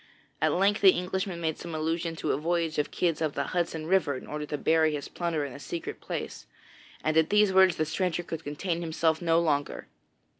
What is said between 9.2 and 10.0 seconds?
no longer.